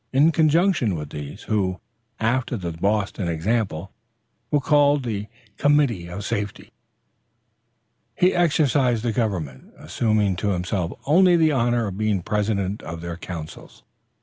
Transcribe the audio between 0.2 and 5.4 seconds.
conjunction with these, who, after the Boston example, were called the